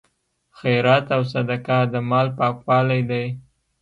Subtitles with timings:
[0.59, 3.25] خیرات او صدقه د مال پاکوالی دی.